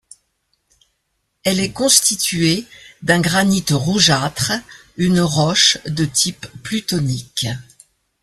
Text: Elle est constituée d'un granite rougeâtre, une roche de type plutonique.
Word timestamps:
Elle 1.43 1.59
est 1.59 1.73
constituée 1.73 2.65
d'un 3.03 3.21
granite 3.21 3.69
rougeâtre, 3.69 4.51
une 4.97 5.19
roche 5.19 5.77
de 5.85 6.05
type 6.05 6.47
plutonique. 6.63 7.45